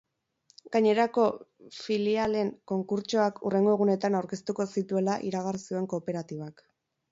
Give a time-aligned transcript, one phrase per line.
[0.75, 1.25] Gainerako
[1.79, 6.69] filialen konkurtsoak hurrengo egunetan aurkeztuko zituela iragarri zuen kooperatibak.